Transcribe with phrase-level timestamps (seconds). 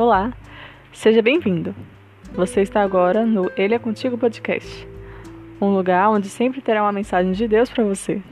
[0.00, 0.32] Olá,
[0.94, 1.74] seja bem-vindo.
[2.32, 4.88] Você está agora no Ele é Contigo Podcast,
[5.60, 8.22] um lugar onde sempre terá uma mensagem de Deus para você.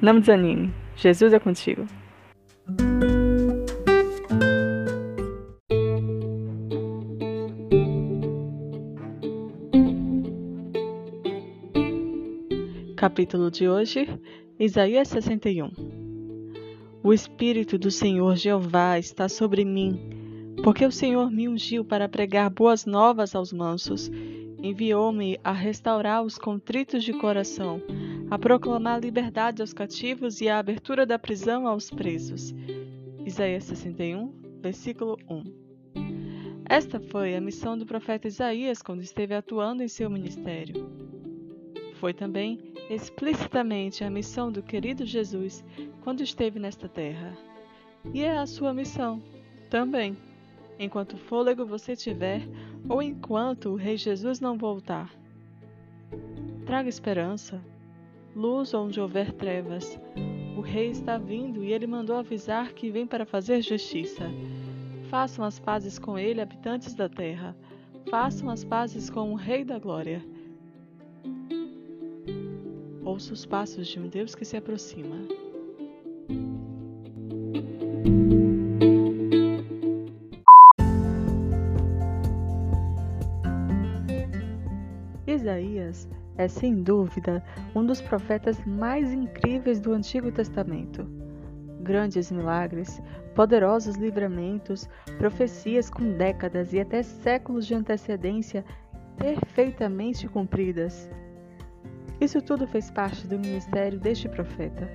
[0.00, 1.84] Não desanime, Jesus é contigo.
[12.96, 14.08] Capítulo de hoje,
[14.60, 15.72] Isaías 61.
[17.02, 20.22] O Espírito do Senhor Jeová está sobre mim
[20.64, 24.10] porque o Senhor me ungiu para pregar boas novas aos mansos,
[24.62, 27.82] enviou-me a restaurar os contritos de coração,
[28.30, 32.54] a proclamar liberdade aos cativos e a abertura da prisão aos presos.
[33.26, 34.32] Isaías 61,
[34.62, 35.44] versículo 1.
[36.66, 40.90] Esta foi a missão do profeta Isaías quando esteve atuando em seu ministério.
[41.96, 45.62] Foi também explicitamente a missão do querido Jesus
[46.00, 47.36] quando esteve nesta terra.
[48.14, 49.22] E é a sua missão
[49.68, 50.16] também
[50.78, 52.42] enquanto fôlego você tiver
[52.88, 55.10] ou enquanto o Rei Jesus não voltar.
[56.66, 57.60] Traga esperança,
[58.34, 59.98] luz onde houver trevas.
[60.56, 64.24] O Rei está vindo e ele mandou avisar que vem para fazer justiça.
[65.10, 67.56] Façam as pazes com ele, habitantes da terra.
[68.10, 70.24] Façam as pazes com o Rei da Glória.
[73.04, 75.16] Ouça os passos de um Deus que se aproxima.
[85.44, 91.06] Isaías é, sem dúvida, um dos profetas mais incríveis do Antigo Testamento.
[91.80, 93.00] Grandes milagres,
[93.34, 98.64] poderosos livramentos, profecias com décadas e até séculos de antecedência
[99.16, 101.08] perfeitamente cumpridas.
[102.20, 104.88] Isso tudo fez parte do ministério deste profeta.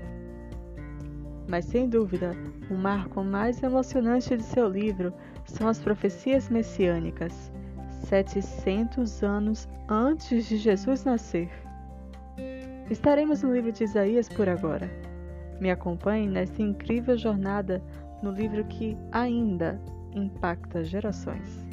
[1.47, 2.31] Mas sem dúvida,
[2.69, 5.13] o marco mais emocionante de seu livro
[5.45, 7.51] são as profecias messiânicas.
[7.99, 11.49] 700 anos antes de Jesus nascer.
[12.89, 14.89] Estaremos no livro de Isaías por agora.
[15.59, 17.81] Me acompanhe nesta incrível jornada
[18.23, 19.79] no livro que ainda
[20.13, 21.65] impacta gerações.